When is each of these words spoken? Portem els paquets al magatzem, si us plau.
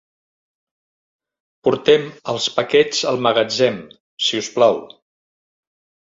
Portem 1.67 2.07
els 2.33 2.47
paquets 2.55 3.01
al 3.11 3.19
magatzem, 3.25 3.77
si 4.29 4.41
us 4.45 4.49
plau. 4.55 4.81